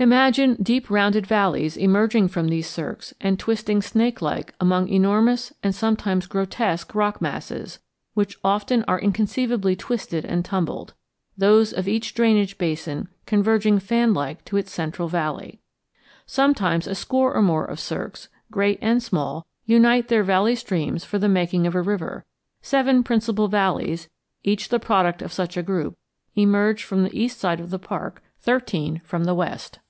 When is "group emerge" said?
25.62-26.84